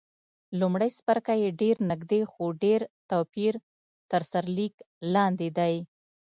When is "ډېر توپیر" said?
2.63-3.53